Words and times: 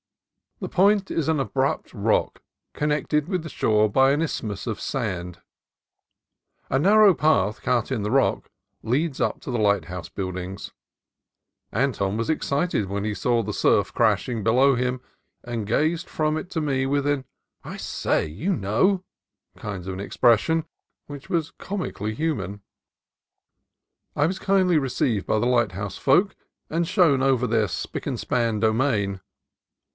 The 0.59 0.69
Point 0.69 1.09
is 1.11 1.27
an 1.27 1.39
abrupt 1.39 1.91
rock 1.93 2.41
connected 2.73 3.27
with 3.27 3.41
the 3.43 3.49
shore 3.49 3.89
by 3.89 4.11
an 4.11 4.21
isthmus 4.21 4.65
of 4.67 4.79
sand. 4.79 5.41
A 6.71 6.79
narrow 6.79 7.13
path 7.15 7.61
cut 7.63 7.91
in 7.91 8.01
the 8.01 8.11
rock 8.11 8.49
leads 8.83 9.19
up 9.21 9.41
to 9.41 9.51
the 9.51 9.59
lighthouse 9.59 10.09
buildings. 10.09 10.71
Anton 11.71 12.15
was 12.17 12.29
excited 12.31 12.89
when 12.89 13.03
he 13.03 13.13
saw 13.15 13.41
the 13.41 13.53
surf 13.53 13.91
crashing 13.93 14.43
below 14.43 14.75
him, 14.75 15.01
and 15.43 15.67
gazed 15.67 16.07
from 16.09 16.35
it 16.37 16.49
to 16.51 16.61
me 16.61 16.85
with 16.87 17.05
an 17.07 17.25
"I 17.63 17.77
say, 17.77 18.25
you 18.27 18.53
know!'' 18.55 19.03
kind 19.57 19.87
of 19.87 19.99
expression 19.99 20.65
that 21.09 21.29
was 21.29 21.51
comically 21.59 22.13
human. 22.15 22.61
I 24.15 24.25
was 24.27 24.39
kindly 24.39 24.79
received 24.79 25.25
by 25.27 25.37
the 25.39 25.47
lighthouse 25.47 25.97
folk, 25.97 26.35
and 26.71 26.87
shown 26.87 27.21
over 27.21 27.45
their 27.47 27.67
spick 27.67 28.05
and 28.07 28.19
span 28.19 28.59
domain. 28.59 29.21